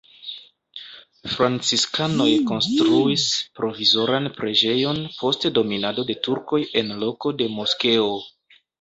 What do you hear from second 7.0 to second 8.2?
loko de moskeo.